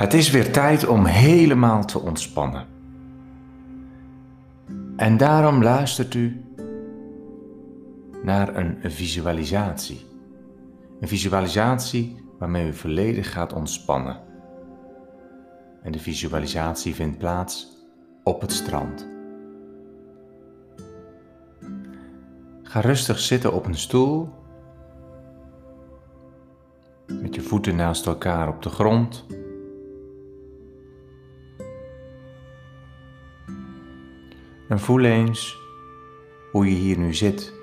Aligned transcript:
Het 0.00 0.14
is 0.14 0.30
weer 0.30 0.52
tijd 0.52 0.86
om 0.86 1.04
helemaal 1.04 1.84
te 1.84 2.00
ontspannen. 2.00 2.66
En 4.96 5.16
daarom 5.16 5.62
luistert 5.62 6.14
u 6.14 6.44
naar 8.22 8.56
een 8.56 8.78
visualisatie. 8.82 10.06
Een 11.00 11.08
visualisatie 11.08 12.24
waarmee 12.38 12.68
u 12.68 12.74
volledig 12.74 13.32
gaat 13.32 13.52
ontspannen. 13.52 14.20
En 15.82 15.92
de 15.92 15.98
visualisatie 15.98 16.94
vindt 16.94 17.18
plaats 17.18 17.68
op 18.22 18.40
het 18.40 18.52
strand. 18.52 19.08
Ga 22.62 22.80
rustig 22.80 23.18
zitten 23.18 23.52
op 23.52 23.66
een 23.66 23.78
stoel 23.78 24.28
met 27.06 27.34
je 27.34 27.40
voeten 27.40 27.76
naast 27.76 28.06
elkaar 28.06 28.48
op 28.48 28.62
de 28.62 28.70
grond. 28.70 29.26
En 34.70 34.78
voel 34.78 35.00
eens 35.00 35.58
hoe 36.52 36.66
je 36.66 36.74
hier 36.74 36.98
nu 36.98 37.14
zit, 37.14 37.54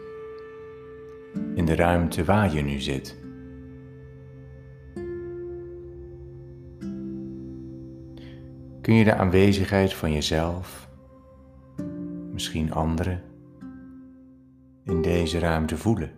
in 1.56 1.66
de 1.66 1.76
ruimte 1.76 2.24
waar 2.24 2.54
je 2.54 2.62
nu 2.62 2.80
zit. 2.80 3.20
Kun 8.82 8.94
je 8.94 9.04
de 9.04 9.16
aanwezigheid 9.16 9.94
van 9.94 10.12
jezelf, 10.12 10.90
misschien 12.32 12.74
anderen, 12.74 13.24
in 14.84 15.02
deze 15.02 15.40
ruimte 15.40 15.78
voelen? 15.78 16.12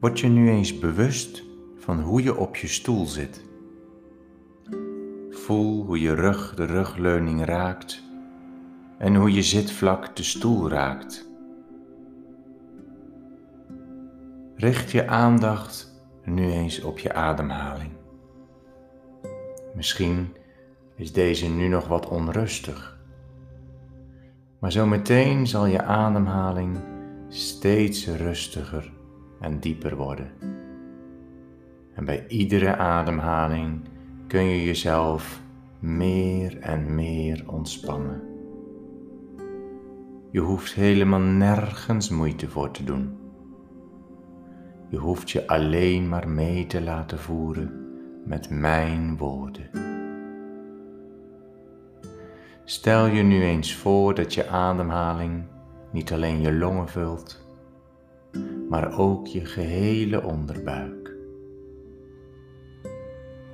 Word 0.00 0.20
je 0.20 0.28
nu 0.28 0.50
eens 0.50 0.78
bewust 0.78 1.44
van 1.76 2.00
hoe 2.00 2.22
je 2.22 2.36
op 2.36 2.56
je 2.56 2.66
stoel 2.66 3.06
zit. 3.06 3.50
Voel 5.44 5.84
hoe 5.84 6.00
je 6.00 6.14
rug 6.14 6.54
de 6.54 6.64
rugleuning 6.64 7.44
raakt 7.44 8.02
en 8.98 9.14
hoe 9.14 9.32
je 9.32 9.42
zitvlak 9.42 10.16
de 10.16 10.22
stoel 10.22 10.70
raakt. 10.70 11.28
Richt 14.56 14.90
je 14.90 15.08
aandacht 15.08 16.02
nu 16.24 16.50
eens 16.50 16.82
op 16.82 16.98
je 16.98 17.12
ademhaling. 17.12 17.90
Misschien 19.74 20.34
is 20.96 21.12
deze 21.12 21.48
nu 21.48 21.68
nog 21.68 21.88
wat 21.88 22.08
onrustig, 22.08 22.98
maar 24.58 24.72
zometeen 24.72 25.46
zal 25.46 25.66
je 25.66 25.82
ademhaling 25.82 26.78
steeds 27.28 28.06
rustiger 28.06 28.92
en 29.40 29.60
dieper 29.60 29.96
worden. 29.96 30.30
En 31.94 32.04
bij 32.04 32.26
iedere 32.28 32.76
ademhaling 32.76 33.90
kun 34.32 34.44
je 34.44 34.64
jezelf 34.64 35.42
meer 35.78 36.58
en 36.58 36.94
meer 36.94 37.44
ontspannen. 37.46 38.22
Je 40.30 40.40
hoeft 40.40 40.74
helemaal 40.74 41.20
nergens 41.20 42.08
moeite 42.08 42.48
voor 42.48 42.70
te 42.70 42.84
doen. 42.84 43.16
Je 44.88 44.96
hoeft 44.96 45.30
je 45.30 45.46
alleen 45.46 46.08
maar 46.08 46.28
mee 46.28 46.66
te 46.66 46.80
laten 46.80 47.18
voeren 47.18 47.72
met 48.24 48.50
mijn 48.50 49.16
woorden. 49.16 49.70
Stel 52.64 53.06
je 53.06 53.22
nu 53.22 53.42
eens 53.42 53.74
voor 53.74 54.14
dat 54.14 54.34
je 54.34 54.48
ademhaling 54.48 55.44
niet 55.90 56.12
alleen 56.12 56.40
je 56.40 56.52
longen 56.52 56.88
vult, 56.88 57.46
maar 58.68 58.98
ook 58.98 59.26
je 59.26 59.44
gehele 59.44 60.22
onderbuik. 60.24 61.01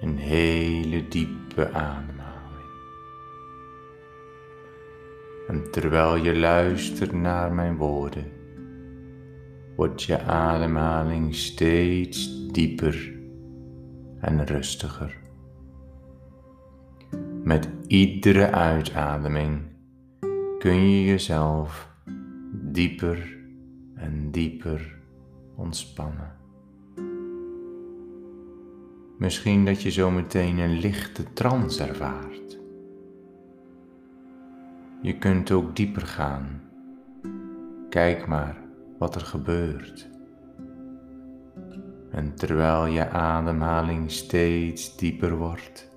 Een 0.00 0.16
hele 0.16 1.09
diepe 1.09 1.72
ademhaling. 1.72 2.70
En 5.48 5.70
terwijl 5.70 6.16
je 6.16 6.38
luistert 6.38 7.12
naar 7.12 7.53
mijn 7.53 7.76
woorden, 7.76 8.25
wordt 9.76 10.03
je 10.03 10.20
ademhaling 10.20 11.34
steeds 11.34 12.47
dieper 12.53 13.12
en 14.20 14.47
rustiger. 14.47 15.16
Met 17.42 17.69
iedere 17.87 18.50
uitademing 18.50 19.62
kun 20.58 20.91
je 20.91 21.04
jezelf 21.04 21.88
dieper 22.53 23.37
en 23.94 24.31
dieper 24.31 24.98
ontspannen. 25.56 26.37
Misschien 29.19 29.65
dat 29.65 29.83
je 29.83 29.91
zo 29.91 30.11
meteen 30.11 30.59
een 30.59 30.79
lichte 30.79 31.33
trance 31.33 31.84
ervaart. 31.84 32.59
Je 35.03 35.19
kunt 35.19 35.51
ook 35.51 35.77
dieper 35.77 36.03
gaan. 36.03 36.62
Kijk 37.89 38.27
maar 38.27 38.56
wat 38.99 39.15
er 39.15 39.21
gebeurt. 39.21 40.09
En 42.11 42.34
terwijl 42.34 42.87
je 42.87 43.11
ademhaling 43.11 44.11
steeds 44.11 44.97
dieper 44.97 45.37
wordt, 45.37 45.91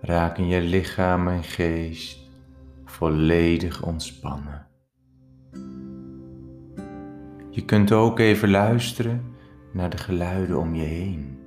raken 0.00 0.46
je 0.46 0.60
lichaam 0.60 1.28
en 1.28 1.42
geest 1.42 2.30
volledig 2.84 3.82
ontspannen. 3.82 4.66
Je 7.50 7.64
kunt 7.64 7.92
ook 7.92 8.18
even 8.18 8.50
luisteren 8.50 9.24
naar 9.72 9.90
de 9.90 9.98
geluiden 9.98 10.58
om 10.58 10.74
je 10.74 10.84
heen. 10.84 11.41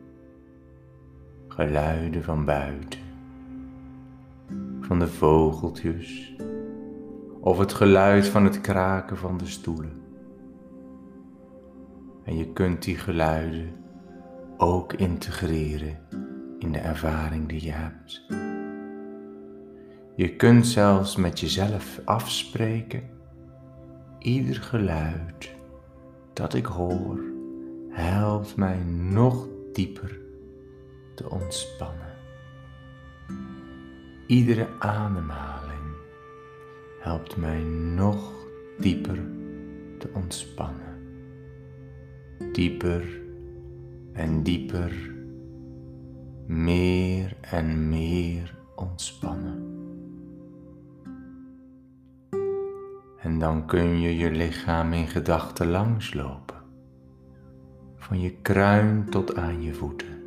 Geluiden 1.55 2.23
van 2.23 2.45
buiten, 2.45 2.99
van 4.81 4.99
de 4.99 5.07
vogeltjes 5.07 6.35
of 7.39 7.57
het 7.57 7.73
geluid 7.73 8.27
van 8.27 8.43
het 8.43 8.61
kraken 8.61 9.17
van 9.17 9.37
de 9.37 9.45
stoelen. 9.45 10.01
En 12.23 12.37
je 12.37 12.53
kunt 12.53 12.83
die 12.83 12.97
geluiden 12.97 13.73
ook 14.57 14.93
integreren 14.93 15.99
in 16.59 16.71
de 16.71 16.79
ervaring 16.79 17.47
die 17.47 17.63
je 17.63 17.71
hebt. 17.71 18.25
Je 20.15 20.35
kunt 20.35 20.67
zelfs 20.67 21.15
met 21.15 21.39
jezelf 21.39 22.01
afspreken, 22.05 23.03
ieder 24.19 24.55
geluid 24.55 25.55
dat 26.33 26.53
ik 26.53 26.65
hoor 26.65 27.19
helpt 27.89 28.55
mij 28.55 28.83
nog 28.85 29.47
dieper 29.73 30.23
te 31.15 31.29
ontspannen. 31.29 32.13
Iedere 34.27 34.67
ademhaling 34.79 35.95
helpt 36.99 37.37
mij 37.37 37.63
nog 37.95 38.33
dieper 38.77 39.19
te 39.97 40.09
ontspannen. 40.13 40.83
Dieper 42.51 43.21
en 44.13 44.43
dieper, 44.43 45.11
meer 46.45 47.37
en 47.41 47.89
meer 47.89 48.55
ontspannen. 48.75 49.73
En 53.17 53.39
dan 53.39 53.65
kun 53.65 53.99
je 53.99 54.17
je 54.17 54.31
lichaam 54.31 54.93
in 54.93 55.07
gedachten 55.07 55.67
langslopen, 55.67 56.61
van 57.95 58.19
je 58.19 58.31
kruin 58.41 59.09
tot 59.09 59.35
aan 59.35 59.61
je 59.61 59.73
voeten. 59.73 60.24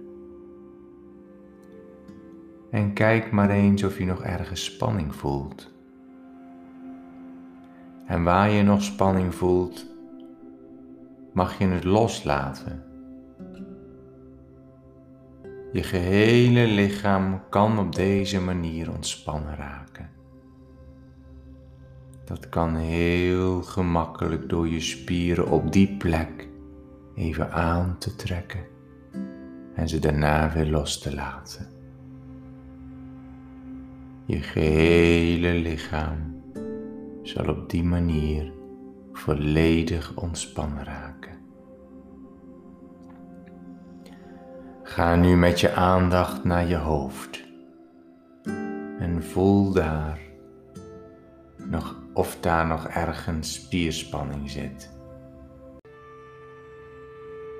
En 2.70 2.92
kijk 2.92 3.30
maar 3.30 3.50
eens 3.50 3.82
of 3.84 3.98
je 3.98 4.04
nog 4.04 4.22
ergens 4.22 4.64
spanning 4.64 5.14
voelt. 5.14 5.70
En 8.06 8.22
waar 8.22 8.50
je 8.50 8.62
nog 8.62 8.82
spanning 8.82 9.34
voelt, 9.34 9.86
mag 11.32 11.58
je 11.58 11.66
het 11.66 11.84
loslaten. 11.84 12.82
Je 15.72 15.82
gehele 15.82 16.66
lichaam 16.66 17.40
kan 17.50 17.78
op 17.78 17.94
deze 17.94 18.40
manier 18.40 18.90
ontspannen 18.90 19.56
raken. 19.56 20.10
Dat 22.24 22.48
kan 22.48 22.76
heel 22.76 23.62
gemakkelijk 23.62 24.48
door 24.48 24.68
je 24.68 24.80
spieren 24.80 25.50
op 25.50 25.72
die 25.72 25.96
plek 25.96 26.48
even 27.14 27.52
aan 27.52 27.98
te 27.98 28.16
trekken 28.16 28.64
en 29.74 29.88
ze 29.88 29.98
daarna 29.98 30.52
weer 30.52 30.66
los 30.66 30.98
te 30.98 31.14
laten. 31.14 31.77
Je 34.28 34.42
gehele 34.42 35.52
lichaam 35.52 36.42
zal 37.22 37.48
op 37.48 37.70
die 37.70 37.84
manier 37.84 38.52
volledig 39.12 40.16
ontspannen 40.16 40.84
raken. 40.84 41.38
Ga 44.82 45.16
nu 45.16 45.36
met 45.36 45.60
je 45.60 45.72
aandacht 45.72 46.44
naar 46.44 46.66
je 46.66 46.76
hoofd 46.76 47.44
en 48.98 49.22
voel 49.22 49.72
daar 49.72 50.20
nog 51.56 52.02
of 52.14 52.36
daar 52.40 52.66
nog 52.66 52.86
ergens 52.86 53.54
spierspanning 53.54 54.50
zit. 54.50 54.90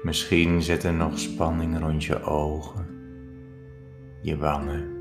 Misschien 0.03 0.63
zit 0.63 0.85
er 0.85 0.95
nog 0.95 1.19
spanning 1.19 1.79
rond 1.79 2.05
je 2.05 2.23
ogen, 2.23 2.87
je 4.23 4.37
wangen, 4.37 4.98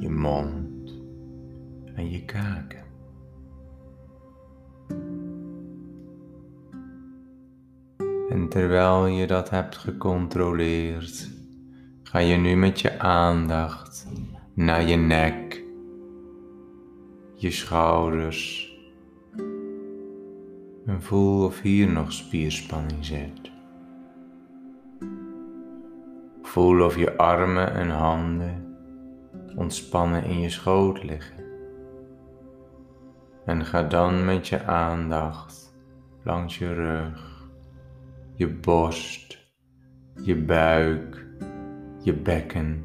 je 0.00 0.10
mond 0.10 1.02
en 1.94 2.10
je 2.10 2.24
kaken. 2.24 2.82
En 8.28 8.48
terwijl 8.48 9.06
je 9.06 9.26
dat 9.26 9.50
hebt 9.50 9.76
gecontroleerd, 9.76 11.30
ga 12.02 12.18
je 12.18 12.36
nu 12.36 12.56
met 12.56 12.80
je 12.80 12.98
aandacht 12.98 14.06
naar 14.54 14.82
je 14.82 14.96
nek, 14.96 15.62
je 17.34 17.50
schouders 17.50 18.72
en 20.86 21.02
voel 21.02 21.44
of 21.44 21.60
hier 21.60 21.88
nog 21.88 22.12
spierspanning 22.12 23.04
zit. 23.04 23.52
Voel 26.42 26.84
of 26.84 26.96
je 26.96 27.16
armen 27.16 27.74
en 27.74 27.88
handen 27.88 28.63
ontspannen 29.54 30.24
in 30.24 30.40
je 30.40 30.50
schoot 30.50 31.02
liggen. 31.02 31.44
En 33.44 33.64
ga 33.64 33.82
dan 33.82 34.24
met 34.24 34.48
je 34.48 34.64
aandacht 34.64 35.74
langs 36.22 36.58
je 36.58 36.72
rug, 36.72 37.48
je 38.34 38.48
borst, 38.48 39.38
je 40.22 40.36
buik, 40.36 41.26
je 42.02 42.12
bekken 42.12 42.84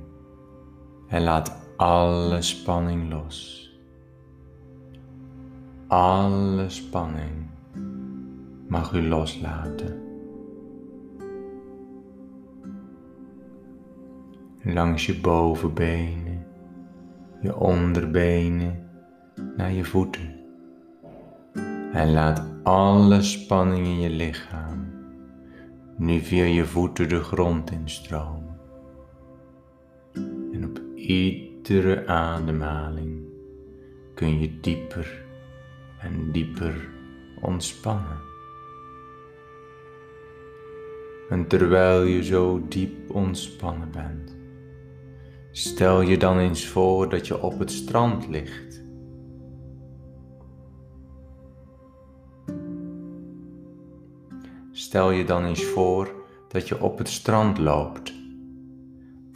en 1.07 1.24
laat 1.24 1.68
alle 1.77 2.42
spanning 2.42 3.10
los. 3.10 3.68
Alle 5.88 6.69
spanning 6.69 7.50
mag 8.68 8.94
u 8.94 9.07
loslaten. 9.07 10.07
Langs 14.63 15.06
je 15.06 15.19
bovenbenen, 15.19 16.29
je 17.42 17.56
onderbenen, 17.56 18.90
naar 19.58 19.72
je 19.72 19.84
voeten. 19.84 20.36
En 21.94 22.12
laat 22.12 22.44
alle 22.64 23.22
spanning 23.22 23.86
in 23.86 24.00
je 24.00 24.10
lichaam 24.10 24.90
nu 25.98 26.20
via 26.20 26.44
je 26.44 26.66
voeten 26.66 27.10
de 27.10 27.20
grond 27.20 27.72
instromen. 27.72 28.60
En 30.52 30.64
op 30.64 30.82
iedere 30.96 32.08
ademhaling 32.08 33.24
kun 34.14 34.40
je 34.40 34.60
dieper 34.60 35.26
en 36.00 36.32
dieper 36.32 36.90
ontspannen. 37.42 38.18
En 41.30 41.48
terwijl 41.48 42.04
je 42.04 42.24
zo 42.24 42.62
diep 42.68 43.12
ontspannen 43.12 43.92
bent, 43.92 44.38
stel 45.60 46.02
je 46.02 46.18
dan 46.18 46.38
eens 46.38 46.68
voor 46.68 47.10
dat 47.10 47.28
je 47.28 47.42
op 47.42 47.60
het 47.60 47.72
strand 47.72 48.28
ligt. 48.28 48.84
Stel 54.72 55.12
je 55.12 55.26
dan 55.26 55.46
eens 55.46 55.64
voor 55.64 56.12
dat 56.48 56.68
je 56.68 56.82
op 56.82 56.98
het 56.98 57.10
strand 57.10 57.58
loopt, 57.58 58.14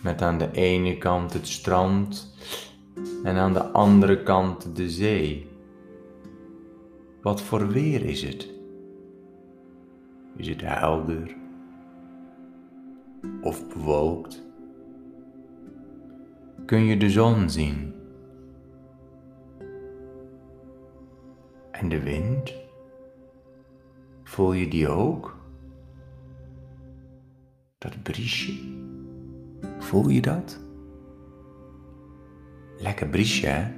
met 0.02 0.22
aan 0.22 0.38
de 0.38 0.52
ene 0.52 0.98
kant 0.98 1.34
het 1.34 1.48
strand 1.48 2.36
en 3.24 3.36
aan 3.36 3.54
de 3.54 3.64
andere 3.64 4.24
kant 4.24 4.76
de 4.76 4.90
zee. 4.90 5.48
Wat 7.22 7.42
voor 7.42 7.68
weer 7.68 8.06
is 8.06 8.22
het? 8.22 8.50
Is 10.36 10.48
het 10.48 10.62
helder? 10.62 11.36
of 13.42 13.68
bewolkt? 13.68 14.53
Kun 16.66 16.84
je 16.86 16.98
de 16.98 17.10
zon 17.10 17.50
zien? 17.50 17.94
En 21.72 21.90
de 21.90 22.04
wind? 22.04 22.54
Voel 24.24 24.54
je 24.54 24.68
die 24.68 24.90
ook? 24.90 25.38
Dat 27.78 28.04
briesje? 28.04 28.54
Voel 29.80 30.10
je 30.10 30.22
dat? 30.22 30.60
Lekker 32.78 33.08
briesje, 33.08 33.48
hè? 33.48 33.72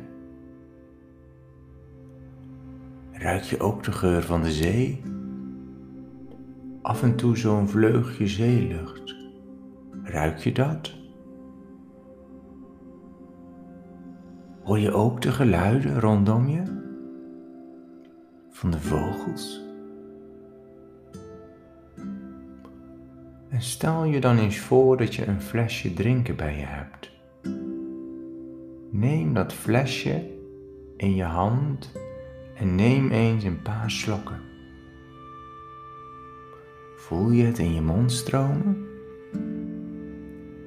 Ruik 3.12 3.44
je 3.44 3.60
ook 3.60 3.84
de 3.84 3.92
geur 3.92 4.24
van 4.24 4.42
de 4.42 4.52
zee? 4.52 5.02
Af 6.82 7.04
en 7.04 7.16
toe 7.16 7.38
zo'n 7.38 7.68
vleugje 7.68 8.28
zeelucht. 8.28 9.16
Ruik 10.04 10.38
je 10.38 10.52
dat? 10.52 11.04
Hoor 14.66 14.80
je 14.80 14.92
ook 14.92 15.22
de 15.22 15.32
geluiden 15.32 16.00
rondom 16.00 16.48
je? 16.48 16.64
Van 18.50 18.72
de 18.72 18.80
vogels? 18.80 19.62
En 23.50 23.62
stel 23.62 24.04
je 24.04 24.20
dan 24.20 24.38
eens 24.38 24.60
voor 24.60 24.98
dat 24.98 25.16
je 25.16 25.26
een 25.26 25.42
flesje 25.42 25.94
drinken 25.94 26.36
bij 26.36 26.58
je 26.58 26.66
hebt. 26.66 27.12
Neem 28.92 29.34
dat 29.34 29.54
flesje 29.54 30.30
in 30.98 31.16
je 31.16 31.24
hand 31.24 31.92
en 32.56 32.76
neem 32.76 33.12
eens 33.12 33.44
een 33.44 33.62
paar 33.62 33.92
slokken. 33.92 34.42
Voel 36.96 37.32
je 37.32 37.44
het 37.44 37.60
in 37.60 37.74
je 37.74 37.82
mond 37.82 38.12
stromen? 38.12 38.88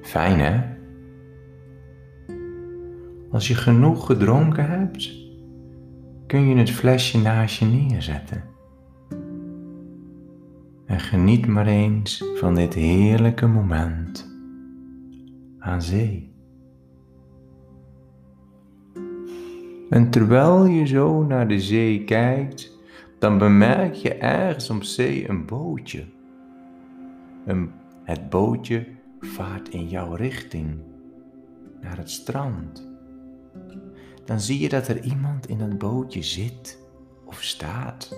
Fijn 0.01 0.39
hè? 0.39 0.78
Als 3.31 3.47
je 3.47 3.55
genoeg 3.55 4.05
gedronken 4.05 4.69
hebt, 4.69 5.11
kun 6.27 6.47
je 6.47 6.55
het 6.55 6.71
flesje 6.71 7.17
naast 7.17 7.59
je 7.59 7.65
neerzetten. 7.65 8.43
En 10.85 10.99
geniet 10.99 11.47
maar 11.47 11.67
eens 11.67 12.23
van 12.35 12.55
dit 12.55 12.73
heerlijke 12.73 13.47
moment 13.47 14.31
aan 15.59 15.81
zee. 15.81 16.33
En 19.89 20.09
terwijl 20.09 20.65
je 20.65 20.85
zo 20.85 21.23
naar 21.23 21.47
de 21.47 21.59
zee 21.59 22.03
kijkt, 22.03 22.77
dan 23.19 23.37
bemerk 23.37 23.93
je 23.93 24.13
ergens 24.13 24.69
op 24.69 24.83
zee 24.83 25.29
een 25.29 25.45
bootje. 25.45 26.03
Een, 27.45 27.71
het 28.03 28.29
bootje 28.29 28.85
vaart 29.19 29.69
in 29.69 29.87
jouw 29.87 30.13
richting 30.13 30.79
naar 31.81 31.97
het 31.97 32.09
strand, 32.09 32.88
dan 34.29 34.39
zie 34.39 34.59
je 34.59 34.69
dat 34.69 34.87
er 34.87 35.03
iemand 35.03 35.47
in 35.47 35.57
dat 35.57 35.77
bootje 35.77 36.23
zit 36.23 36.79
of 37.25 37.43
staat. 37.43 38.15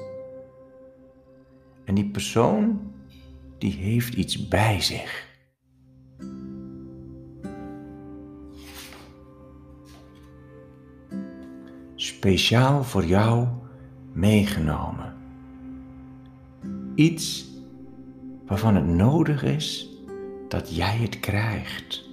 En 1.85 1.95
die 1.95 2.09
persoon, 2.09 2.91
die 3.57 3.73
heeft 3.73 4.13
iets 4.13 4.47
bij 4.47 4.81
zich. 4.81 5.27
Speciaal 11.95 12.83
voor 12.83 13.05
jou 13.05 13.47
meegenomen. 14.13 15.13
Iets 16.95 17.45
waarvan 18.45 18.75
het 18.75 18.87
nodig 18.87 19.43
is 19.43 19.89
dat 20.47 20.75
jij 20.75 20.97
het 20.97 21.19
krijgt. 21.19 22.10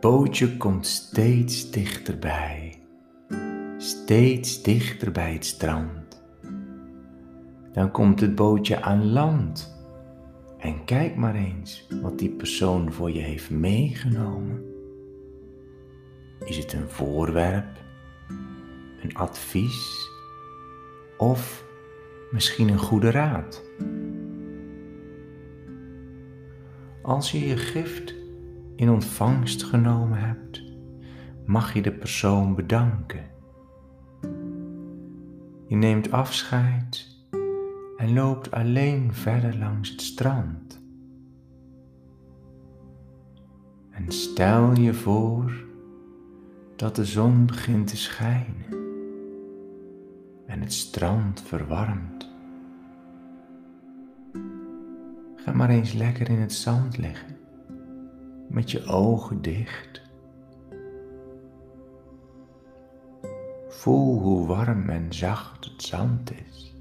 Bootje 0.00 0.56
komt 0.56 0.86
steeds 0.86 1.70
dichterbij, 1.70 2.78
steeds 3.76 4.62
dichter 4.62 5.12
bij 5.12 5.32
het 5.32 5.44
strand. 5.44 6.22
Dan 7.72 7.90
komt 7.90 8.20
het 8.20 8.34
bootje 8.34 8.82
aan 8.82 9.12
land. 9.12 9.76
En 10.58 10.84
kijk 10.84 11.16
maar 11.16 11.34
eens 11.34 11.86
wat 12.02 12.18
die 12.18 12.30
persoon 12.30 12.92
voor 12.92 13.10
je 13.10 13.20
heeft 13.20 13.50
meegenomen. 13.50 14.64
Is 16.44 16.56
het 16.56 16.72
een 16.72 16.88
voorwerp, 16.88 17.78
een 19.02 19.14
advies 19.14 20.10
of 21.16 21.64
misschien 22.30 22.68
een 22.68 22.78
goede 22.78 23.10
raad. 23.10 23.64
Als 27.02 27.30
je 27.30 27.46
je 27.46 27.56
gift 27.56 28.17
in 28.78 28.90
ontvangst 28.90 29.62
genomen 29.62 30.18
hebt, 30.18 30.62
mag 31.46 31.74
je 31.74 31.82
de 31.82 31.92
persoon 31.92 32.54
bedanken. 32.54 33.24
Je 35.66 35.76
neemt 35.76 36.10
afscheid 36.10 37.16
en 37.96 38.12
loopt 38.12 38.50
alleen 38.50 39.12
verder 39.12 39.58
langs 39.58 39.90
het 39.90 40.00
strand. 40.00 40.82
En 43.90 44.12
stel 44.12 44.74
je 44.74 44.94
voor 44.94 45.52
dat 46.76 46.96
de 46.96 47.04
zon 47.04 47.46
begint 47.46 47.86
te 47.86 47.96
schijnen 47.96 48.66
en 50.46 50.60
het 50.60 50.72
strand 50.72 51.42
verwarmt. 51.42 52.30
Ga 55.36 55.52
maar 55.52 55.70
eens 55.70 55.92
lekker 55.92 56.28
in 56.30 56.40
het 56.40 56.52
zand 56.52 56.96
liggen, 56.98 57.37
met 58.58 58.70
je 58.70 58.84
ogen 58.84 59.42
dicht. 59.42 60.02
Voel 63.68 64.20
hoe 64.20 64.46
warm 64.46 64.88
en 64.88 65.12
zacht 65.12 65.64
het 65.64 65.82
zand 65.82 66.32
is. 66.46 66.74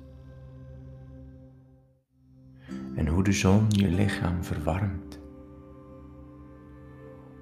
En 2.95 3.07
hoe 3.07 3.23
de 3.23 3.31
zon 3.31 3.65
je 3.69 3.87
lichaam 3.87 4.43
verwarmt. 4.43 5.19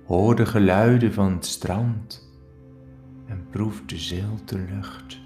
Hoor 0.05 0.35
de 0.35 0.45
geluiden 0.45 1.13
van 1.13 1.31
het 1.31 1.45
strand 1.45 2.31
en 3.25 3.47
proef 3.49 3.85
de 3.85 3.97
zilte 3.97 4.57
lucht. 4.57 5.19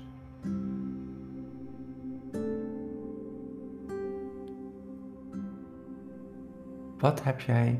Wat 6.98 7.24
heb 7.24 7.40
jij 7.40 7.80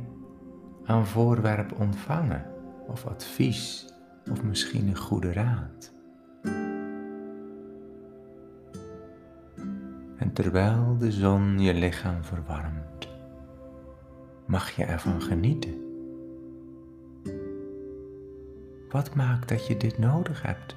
aan 0.90 1.08
voorwerp 1.08 1.80
ontvangen 1.80 2.46
of 2.88 3.06
advies 3.06 3.94
of 4.32 4.44
misschien 4.44 4.88
een 4.88 4.98
goede 4.98 5.34
raad? 5.34 5.92
En 10.18 10.34
terwijl 10.34 10.98
de 10.98 11.12
zon 11.12 11.60
je 11.60 11.74
lichaam 11.74 12.24
verwarmt, 12.24 13.10
mag 14.46 14.70
je 14.72 14.84
ervan 14.84 15.22
genieten. 15.22 15.88
Wat 18.90 19.16
maakt 19.16 19.50
dat 19.50 19.68
je 19.68 19.78
dit 19.78 19.98
nodig 19.98 20.42
hebt? 20.42 20.76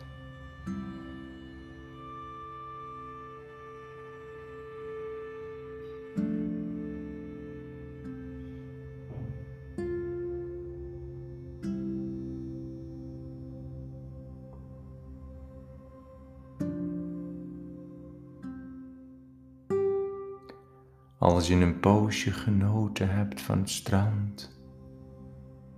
Als 21.33 21.49
je 21.49 21.55
een 21.55 21.81
poosje 21.81 22.31
genoten 22.31 23.09
hebt 23.09 23.41
van 23.41 23.59
het 23.59 23.71
strand, 23.71 24.61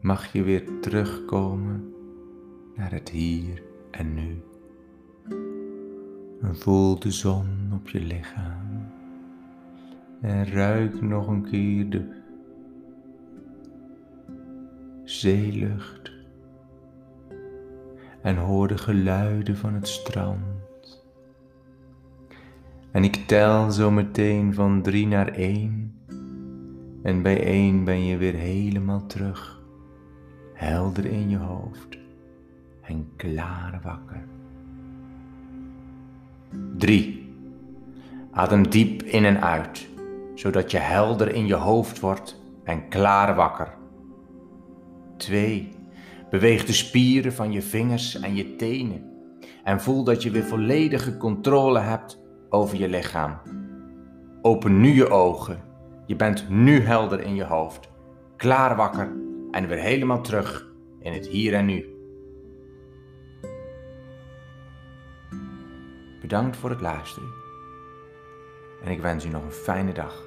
mag 0.01 0.33
je 0.33 0.43
weer 0.43 0.81
terugkomen 0.81 1.95
naar 2.77 2.91
het 2.91 3.09
hier 3.09 3.63
en 3.91 4.15
nu. 4.15 4.43
Voel 6.53 6.99
de 6.99 7.11
zon 7.11 7.71
op 7.75 7.89
je 7.89 8.01
lichaam. 8.01 8.93
En 10.21 10.47
ruik 10.47 11.03
nog 11.03 11.29
een 11.29 11.45
keer 11.51 11.91
de 11.91 12.23
zeelucht. 15.05 16.13
En 18.23 18.37
hoor 18.37 18.69
de 18.69 18.79
geluiden 18.79 19.57
van 19.57 19.75
het 19.75 19.89
strand. 19.89 20.54
En 22.95 23.05
ik 23.05 23.17
tel 23.27 23.71
zo 23.71 23.91
meteen 23.91 24.55
van 24.55 24.83
drie 24.83 25.07
naar 25.07 25.29
één. 25.29 25.99
En 27.03 27.23
bij 27.23 27.45
één 27.45 27.85
ben 27.85 28.05
je 28.05 28.17
weer 28.17 28.35
helemaal 28.35 29.07
terug. 29.07 29.63
Helder 30.53 31.05
in 31.07 31.29
je 31.29 31.37
hoofd 31.37 31.99
en 32.83 33.09
klaar 33.17 33.81
wakker. 33.83 34.25
Drie. 36.77 37.33
Adem 38.31 38.71
diep 38.71 39.03
in 39.03 39.25
en 39.25 39.43
uit, 39.43 39.89
zodat 40.35 40.71
je 40.71 40.79
helder 40.79 41.35
in 41.35 41.47
je 41.47 41.55
hoofd 41.55 42.01
wordt 42.01 42.43
en 42.65 42.89
klaar 42.89 43.35
wakker. 43.35 43.75
2. 45.17 45.69
Beweeg 46.31 46.65
de 46.65 46.73
spieren 46.73 47.33
van 47.33 47.53
je 47.53 47.63
vingers 47.63 48.21
en 48.21 48.35
je 48.35 48.57
tenen 48.57 49.11
en 49.65 49.81
voel 49.81 50.05
dat 50.05 50.23
je 50.23 50.31
weer 50.31 50.45
volledige 50.45 51.17
controle 51.17 51.79
hebt 51.79 52.23
over 52.55 52.79
je 52.79 52.89
lichaam. 52.89 53.39
Open 54.43 54.81
nu 54.81 54.89
je 54.89 55.09
ogen. 55.09 55.63
Je 56.07 56.17
bent 56.17 56.49
nu 56.49 56.81
helder 56.81 57.21
in 57.21 57.35
je 57.35 57.45
hoofd, 57.45 57.89
klaar 58.37 58.77
wakker 58.77 59.13
en 59.51 59.69
weer 59.69 59.79
helemaal 59.79 60.21
terug 60.21 60.67
in 60.99 61.13
het 61.13 61.27
hier 61.27 61.55
en 61.55 61.67
nu. 61.67 61.87
Bedankt 66.21 66.57
voor 66.57 66.71
het 66.71 66.81
luisteren 66.81 67.29
en 68.85 68.91
ik 68.91 69.01
wens 69.01 69.25
u 69.25 69.29
nog 69.29 69.45
een 69.45 69.53
fijne 69.53 69.93
dag. 69.93 70.23